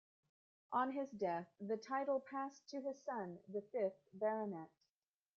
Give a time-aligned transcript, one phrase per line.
[0.71, 4.71] On his death the title passed to his son, the fifth Baronet.